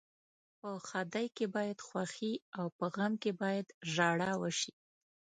[0.59, 4.73] په ښادۍ کې باید خوښي او په غم کې باید ژاړا وشي.